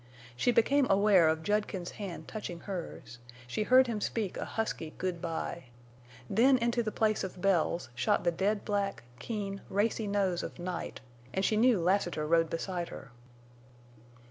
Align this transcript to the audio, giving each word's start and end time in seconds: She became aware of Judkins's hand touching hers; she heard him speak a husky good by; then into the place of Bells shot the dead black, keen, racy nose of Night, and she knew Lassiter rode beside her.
She 0.35 0.51
became 0.51 0.87
aware 0.89 1.27
of 1.29 1.43
Judkins's 1.43 1.97
hand 1.97 2.27
touching 2.27 2.61
hers; 2.61 3.19
she 3.45 3.61
heard 3.61 3.85
him 3.85 4.01
speak 4.01 4.35
a 4.35 4.45
husky 4.45 4.95
good 4.97 5.21
by; 5.21 5.65
then 6.27 6.57
into 6.57 6.81
the 6.81 6.91
place 6.91 7.23
of 7.23 7.39
Bells 7.39 7.89
shot 7.93 8.23
the 8.23 8.31
dead 8.31 8.65
black, 8.65 9.03
keen, 9.19 9.61
racy 9.69 10.07
nose 10.07 10.41
of 10.41 10.57
Night, 10.57 11.01
and 11.35 11.45
she 11.45 11.55
knew 11.55 11.79
Lassiter 11.79 12.25
rode 12.25 12.49
beside 12.49 12.89
her. 12.89 13.11